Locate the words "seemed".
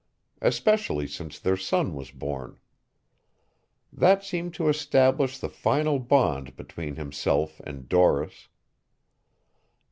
4.23-4.55